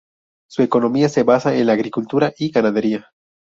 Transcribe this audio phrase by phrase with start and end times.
[0.49, 3.11] Su economía se basa en la agricultura y ganadería.